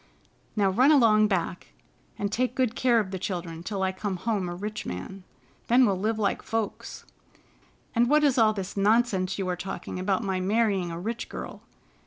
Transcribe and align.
Now, 0.55 0.71
run 0.71 0.91
along 0.91 1.27
back, 1.27 1.73
and 2.17 2.31
take 2.31 2.55
good 2.55 2.75
care 2.75 2.99
of 2.99 3.11
the 3.11 3.19
children 3.19 3.61
till 3.61 3.83
I 3.83 3.91
come 3.91 4.15
home 4.17 4.49
a 4.49 4.55
rich 4.55 4.83
man. 4.83 5.23
Then 5.67 5.85
we'll 5.85 5.95
live 5.99 6.17
like 6.17 6.41
folks. 6.41 7.05
And 7.93 8.09
what 8.09 8.23
is 8.23 8.39
all 8.39 8.51
this 8.51 8.75
nonsense 8.75 9.37
you 9.37 9.47
are 9.47 9.55
talking 9.55 9.99
about 9.99 10.23
my 10.23 10.39
marrying 10.39 10.89
a 10.89 10.99
rich 10.99 11.29
girl? 11.29 11.61